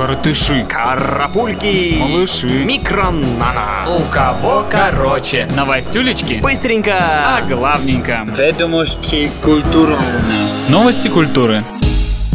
Коротыши. 0.00 0.64
Карапульки. 0.66 1.96
Малыши. 1.98 2.64
Микронана. 2.64 3.84
У 3.86 4.00
кого 4.10 4.64
короче? 4.70 5.46
Новостюлечки? 5.54 6.40
Быстренько. 6.42 6.96
А 6.96 7.42
главненько. 7.46 8.26
Ведомости 8.34 9.30
культурно. 9.44 10.00
Новости 10.70 11.08
культуры. 11.08 11.64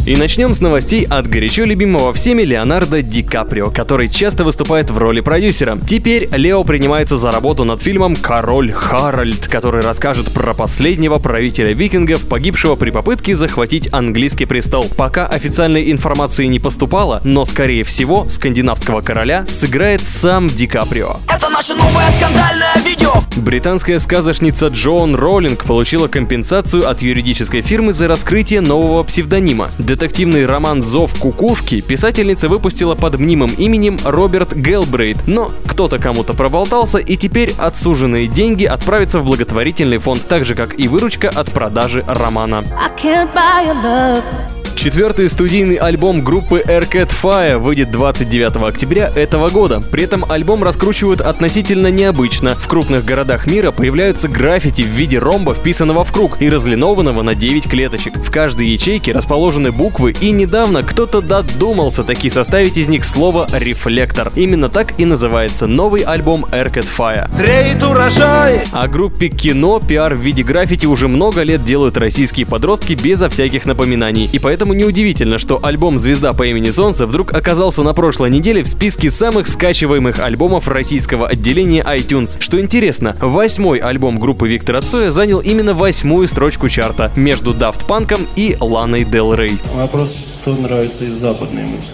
И 0.06 0.14
начнем 0.14 0.54
с 0.54 0.60
новостей 0.60 1.04
от 1.04 1.26
горячо 1.26 1.64
любимого 1.64 2.12
всеми 2.12 2.42
Леонардо 2.42 3.02
Ди 3.02 3.24
Каприо, 3.24 3.70
который 3.70 4.06
часто 4.06 4.44
выступает 4.44 4.88
в 4.88 4.98
роли 4.98 5.20
продюсера. 5.20 5.76
Теперь 5.84 6.28
Лео 6.30 6.62
принимается 6.62 7.16
за 7.16 7.32
работу 7.32 7.64
над 7.64 7.82
фильмом 7.82 8.14
«Король 8.14 8.70
Харальд», 8.70 9.48
который 9.48 9.82
расскажет 9.82 10.30
про 10.30 10.54
последнего 10.54 11.18
правителя 11.18 11.72
викингов, 11.72 12.24
погибшего 12.28 12.76
при 12.76 12.90
попытке 12.90 13.34
захватить 13.34 13.92
английский 13.92 14.44
престол. 14.44 14.86
Пока 14.96 15.26
официальной 15.26 15.90
информации 15.90 16.46
не 16.46 16.60
поступало, 16.60 17.20
но 17.24 17.44
скорее 17.44 17.82
всего 17.82 18.28
скандинавского 18.28 19.00
короля 19.00 19.44
сыграет 19.44 20.02
сам 20.06 20.48
Ди 20.48 20.68
Каприо. 20.68 21.16
Это 21.28 21.48
наше 21.48 21.74
новое 21.74 22.08
скандальное 22.12 22.76
видео. 22.84 23.12
Британская 23.34 23.98
сказочница 23.98 24.68
Джоан 24.68 25.16
Роллинг 25.16 25.64
получила 25.64 26.06
компенсацию 26.06 26.88
от 26.88 27.02
юридической 27.02 27.60
фирмы 27.60 27.92
за 27.92 28.06
раскрытие 28.06 28.60
нового 28.60 29.02
псевдонима. 29.02 29.72
Детективный 29.96 30.44
роман 30.44 30.82
«Зов 30.82 31.18
кукушки» 31.18 31.80
писательница 31.80 32.50
выпустила 32.50 32.94
под 32.94 33.18
мнимым 33.18 33.50
именем 33.56 33.98
Роберт 34.04 34.54
Гелбрейт, 34.54 35.26
но 35.26 35.50
кто-то 35.66 35.98
кому-то 35.98 36.34
проболтался, 36.34 36.98
и 36.98 37.16
теперь 37.16 37.54
отсуженные 37.56 38.26
деньги 38.26 38.66
отправятся 38.66 39.20
в 39.20 39.24
благотворительный 39.24 39.96
фонд, 39.96 40.28
так 40.28 40.44
же 40.44 40.54
как 40.54 40.78
и 40.78 40.86
выручка 40.86 41.30
от 41.30 41.50
продажи 41.50 42.04
романа. 42.06 42.62
I 42.78 42.90
can't 43.02 43.32
buy 43.32 43.64
your 43.66 43.82
love. 43.82 44.55
Четвертый 44.86 45.28
студийный 45.28 45.74
альбом 45.74 46.22
группы 46.22 46.62
Arcade 46.64 47.10
Fire 47.10 47.58
выйдет 47.58 47.90
29 47.90 48.68
октября 48.68 49.10
этого 49.16 49.48
года. 49.48 49.80
При 49.80 50.04
этом 50.04 50.24
альбом 50.30 50.62
раскручивают 50.62 51.20
относительно 51.20 51.88
необычно. 51.88 52.54
В 52.54 52.68
крупных 52.68 53.04
городах 53.04 53.48
мира 53.48 53.72
появляются 53.72 54.28
граффити 54.28 54.82
в 54.82 54.86
виде 54.86 55.18
ромба, 55.18 55.54
вписанного 55.54 56.04
в 56.04 56.12
круг 56.12 56.40
и 56.40 56.48
разлинованного 56.48 57.22
на 57.22 57.34
9 57.34 57.68
клеточек. 57.68 58.14
В 58.14 58.30
каждой 58.30 58.68
ячейке 58.68 59.10
расположены 59.10 59.72
буквы, 59.72 60.14
и 60.20 60.30
недавно 60.30 60.84
кто-то 60.84 61.20
додумался 61.20 62.04
таки 62.04 62.30
составить 62.30 62.78
из 62.78 62.86
них 62.86 63.04
слово 63.04 63.48
«рефлектор». 63.58 64.30
Именно 64.36 64.68
так 64.68 65.00
и 65.00 65.04
называется 65.04 65.66
новый 65.66 66.02
альбом 66.02 66.44
Arcade 66.52 66.86
Fire. 66.96 67.28
Треет 67.36 67.82
урожай. 67.82 68.62
О 68.70 68.86
группе 68.86 69.30
кино 69.30 69.80
пиар 69.80 70.14
в 70.14 70.20
виде 70.20 70.44
граффити 70.44 70.86
уже 70.86 71.08
много 71.08 71.42
лет 71.42 71.64
делают 71.64 71.96
российские 71.96 72.46
подростки 72.46 72.92
безо 72.92 73.28
всяких 73.28 73.66
напоминаний. 73.66 74.30
И 74.32 74.38
поэтому 74.38 74.75
неудивительно, 74.76 75.38
что 75.38 75.58
альбом 75.62 75.98
«Звезда 75.98 76.32
по 76.32 76.46
имени 76.46 76.70
Солнце» 76.70 77.06
вдруг 77.06 77.34
оказался 77.34 77.82
на 77.82 77.94
прошлой 77.94 78.30
неделе 78.30 78.62
в 78.62 78.68
списке 78.68 79.10
самых 79.10 79.46
скачиваемых 79.46 80.20
альбомов 80.20 80.68
российского 80.68 81.28
отделения 81.28 81.82
iTunes. 81.82 82.36
Что 82.40 82.60
интересно, 82.60 83.16
восьмой 83.20 83.78
альбом 83.78 84.18
группы 84.18 84.48
Виктора 84.48 84.80
Цоя 84.80 85.10
занял 85.10 85.40
именно 85.40 85.74
восьмую 85.74 86.28
строчку 86.28 86.68
чарта 86.68 87.10
между 87.16 87.52
Daft 87.52 87.86
Панком 87.86 88.26
и 88.36 88.56
Ланой 88.60 89.04
Дел 89.04 89.34
Рей. 89.34 89.58
Вопрос, 89.74 90.14
что 90.42 90.54
нравится 90.54 91.04
из 91.04 91.12
западной 91.12 91.64
музыки. 91.64 91.88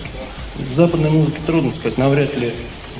Из 0.58 0.76
западной 0.76 1.10
музыки 1.10 1.38
трудно 1.46 1.70
сказать, 1.70 1.98
навряд 1.98 2.36
ли 2.38 2.52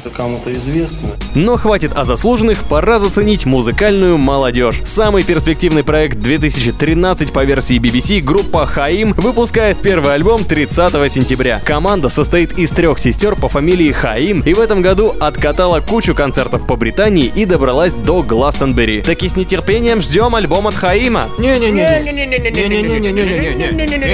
это 0.04 0.14
кому-то 0.14 0.52
известно. 0.54 1.10
Но 1.34 1.56
хватит 1.56 1.92
о 1.94 2.04
заслуженных, 2.04 2.64
пора 2.64 2.98
заценить 2.98 3.46
музыкальную 3.46 4.18
молодежь. 4.18 4.80
Самый 4.84 5.22
перспективный 5.22 5.84
проект 5.84 6.18
2013 6.18 7.32
по 7.32 7.44
версии 7.44 7.78
BBC 7.78 8.20
группа 8.20 8.66
Хаим 8.66 9.12
выпускает 9.12 9.80
первый 9.80 10.14
альбом 10.14 10.44
30 10.44 11.12
сентября. 11.12 11.60
Команда 11.64 12.08
состоит 12.08 12.58
из 12.58 12.70
трех 12.70 12.98
сестер 12.98 13.36
по 13.36 13.48
фамилии 13.48 13.92
Хаим 13.92 14.40
и 14.40 14.54
в 14.54 14.60
этом 14.60 14.82
году 14.82 15.14
откатала 15.20 15.80
кучу 15.80 16.14
концертов 16.14 16.66
по 16.66 16.76
Британии 16.76 17.32
и 17.34 17.44
добралась 17.44 17.94
до 17.94 18.22
Гластонбери. 18.22 19.02
Так 19.02 19.22
и 19.22 19.28
с 19.28 19.36
нетерпением 19.36 20.02
ждем 20.02 20.34
альбом 20.34 20.66
от 20.66 20.74
Хаима. 20.74 21.28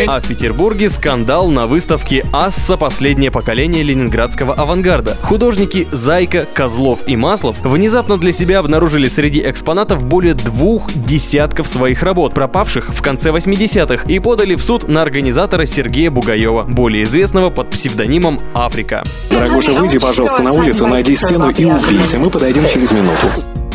А 0.07 0.21
в 0.21 0.29
Петербурге 0.29 0.91
скандал 0.91 1.49
на 1.49 1.67
выставке 1.67 2.27
«Асса. 2.33 2.77
Последнее 2.77 3.31
поколение 3.31 3.83
ленинградского 3.83 4.55
авангарда». 4.55 5.17
Художники 5.23 5.78
Зайка, 5.93 6.47
Козлов 6.55 7.01
и 7.07 7.17
Маслов 7.17 7.57
внезапно 7.63 8.17
для 8.19 8.33
себя 8.33 8.59
обнаружили 8.59 9.09
среди 9.09 9.41
экспонатов 9.41 10.05
более 10.05 10.35
двух 10.35 10.93
десятков 10.95 11.69
своих 11.69 12.03
работ, 12.03 12.35
пропавших 12.35 12.95
в 12.95 13.03
конце 13.03 13.31
80-х, 13.31 14.05
и 14.09 14.19
подали 14.19 14.55
в 14.55 14.63
суд 14.63 14.89
на 14.89 15.03
организатора 15.03 15.67
Сергея 15.67 16.11
Бугаева, 16.11 16.65
более 16.65 17.05
известного 17.05 17.51
под 17.51 17.71
псевдонимом 17.71 18.41
Африка. 18.55 19.05
Дорогуша, 19.31 19.73
выйди, 19.73 19.99
пожалуйста, 19.99 20.43
на 20.43 20.53
улицу, 20.53 20.87
найди 20.87 21.15
стену 21.15 21.51
и 21.51 21.65
убейся. 21.65 22.19
Мы 22.19 22.31
подойдем 22.31 22.67
через 22.67 22.91
минуту. 22.93 23.29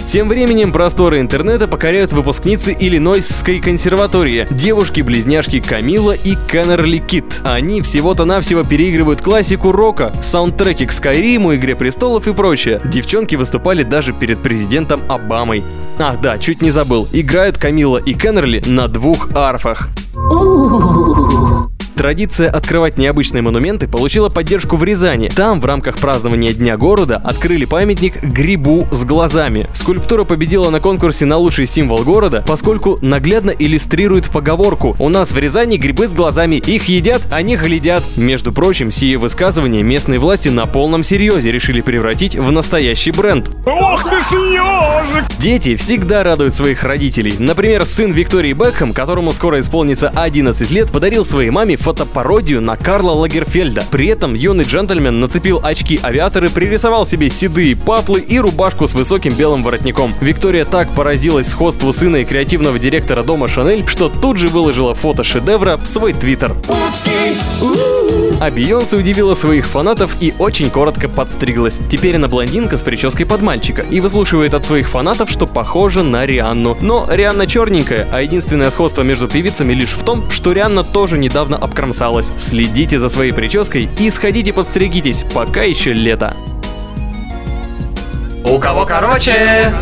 Тем 0.07 0.29
временем 0.29 0.71
просторы 0.71 1.19
интернета 1.19 1.67
покоряют 1.67 2.13
выпускницы 2.13 2.75
Иллинойсской 2.77 3.59
консерватории, 3.59 4.47
девушки-близняшки 4.51 5.59
Камила 5.59 6.11
и 6.11 6.35
Кеннерли 6.47 6.99
Кит. 6.99 7.41
Они 7.43 7.81
всего-то 7.81 8.25
навсего 8.25 8.63
переигрывают 8.63 9.21
классику 9.21 9.71
рока, 9.71 10.13
саундтреки 10.21 10.85
к 10.85 10.91
Скайриму, 10.91 11.55
Игре 11.55 11.75
престолов 11.75 12.27
и 12.27 12.33
прочее. 12.33 12.81
Девчонки 12.85 13.35
выступали 13.35 13.83
даже 13.83 14.13
перед 14.13 14.41
президентом 14.41 15.03
Обамой. 15.09 15.63
Ах 15.97 16.21
да, 16.21 16.37
чуть 16.37 16.61
не 16.61 16.71
забыл, 16.71 17.07
играют 17.11 17.57
Камила 17.57 17.97
и 17.97 18.13
Кеннерли 18.13 18.61
на 18.65 18.87
двух 18.87 19.29
арфах. 19.35 19.89
Традиция 21.95 22.49
открывать 22.49 22.97
необычные 22.97 23.41
монументы 23.41 23.87
получила 23.87 24.29
поддержку 24.29 24.77
в 24.77 24.83
Рязани. 24.83 25.27
Там, 25.27 25.61
в 25.61 25.65
рамках 25.65 25.97
празднования 25.97 26.53
Дня 26.53 26.75
города, 26.75 27.21
открыли 27.23 27.65
памятник 27.65 28.23
грибу 28.23 28.87
с 28.91 29.05
глазами. 29.05 29.67
Скульптура 29.73 30.23
победила 30.23 30.69
на 30.69 30.79
конкурсе 30.79 31.25
на 31.25 31.37
лучший 31.37 31.67
символ 31.67 32.03
города, 32.03 32.43
поскольку 32.47 32.97
наглядно 33.01 33.51
иллюстрирует 33.51 34.29
поговорку 34.29 34.95
«У 34.97 35.09
нас 35.09 35.31
в 35.31 35.37
Рязани 35.37 35.77
грибы 35.77 36.07
с 36.07 36.11
глазами, 36.11 36.55
их 36.55 36.85
едят, 36.85 37.21
они 37.29 37.55
глядят». 37.55 38.03
Между 38.15 38.51
прочим, 38.51 38.91
сие 38.91 39.17
высказывание 39.17 39.83
местные 39.83 40.19
власти 40.19 40.49
на 40.49 40.65
полном 40.65 41.03
серьезе 41.03 41.51
решили 41.51 41.81
превратить 41.81 42.35
в 42.35 42.51
настоящий 42.51 43.11
бренд. 43.11 43.51
Ох 43.65 44.03
ты 44.03 44.21
ж 44.21 44.31
ежик! 44.31 45.25
Дети 45.37 45.75
всегда 45.75 46.23
радуют 46.23 46.55
своих 46.55 46.83
родителей. 46.83 47.35
Например, 47.37 47.85
сын 47.85 48.11
Виктории 48.11 48.53
Бекхэм, 48.53 48.93
которому 48.93 49.31
скоро 49.31 49.59
исполнится 49.59 50.09
11 50.09 50.71
лет, 50.71 50.89
подарил 50.91 51.23
своей 51.25 51.49
маме 51.49 51.75
фотопародию 51.83 52.61
на 52.61 52.77
Карла 52.77 53.11
Лагерфельда. 53.11 53.83
При 53.91 54.07
этом 54.07 54.33
юный 54.33 54.63
джентльмен 54.63 55.19
нацепил 55.19 55.59
очки-авиаторы, 55.61 56.49
пририсовал 56.49 57.05
себе 57.05 57.29
седые 57.29 57.75
патлы 57.75 58.21
и 58.21 58.39
рубашку 58.39 58.87
с 58.87 58.93
высоким 58.93 59.33
белым 59.33 59.63
воротником. 59.63 60.13
Виктория 60.21 60.63
так 60.63 60.89
поразилась 60.95 61.49
сходству 61.49 61.91
сына 61.91 62.17
и 62.17 62.25
креативного 62.25 62.79
директора 62.79 63.23
дома 63.23 63.49
Шанель, 63.49 63.83
что 63.87 64.09
тут 64.09 64.37
же 64.37 64.47
выложила 64.47 64.95
фото 64.95 65.23
шедевра 65.23 65.75
в 65.77 65.85
свой 65.85 66.13
твиттер. 66.13 66.55
А 68.43 68.51
Бейонсе 68.51 68.97
удивила 68.97 69.35
своих 69.35 69.65
фанатов 69.65 70.17
и 70.19 70.33
очень 70.37 70.69
коротко 70.69 71.07
подстриглась. 71.07 71.79
Теперь 71.87 72.17
она 72.17 72.27
блондинка 72.27 72.77
с 72.77 72.83
прической 72.83 73.25
под 73.25 73.41
мальчика 73.41 73.83
и 73.83 74.01
выслушивает 74.01 74.53
от 74.53 74.65
своих 74.65 74.89
фанатов, 74.89 75.29
что 75.29 75.47
похожа 75.47 76.03
на 76.03 76.25
Рианну. 76.25 76.77
Но 76.81 77.07
Рианна 77.09 77.47
черненькая, 77.47 78.05
а 78.11 78.21
единственное 78.21 78.69
сходство 78.69 79.01
между 79.01 79.29
певицами 79.29 79.71
лишь 79.71 79.93
в 79.93 80.03
том, 80.03 80.29
что 80.29 80.51
Рианна 80.51 80.83
тоже 80.83 81.17
недавно 81.17 81.55
обкромсалась. 81.55 82.33
Следите 82.35 82.99
за 82.99 83.07
своей 83.07 83.31
прической 83.31 83.87
и 83.97 84.09
сходите 84.09 84.51
подстригитесь, 84.51 85.23
пока 85.33 85.63
еще 85.63 85.93
лето. 85.93 86.35
У 88.43 88.59
кого 88.59 88.85
короче? 88.85 89.73